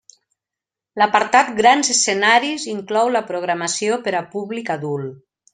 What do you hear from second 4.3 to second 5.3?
públic adult.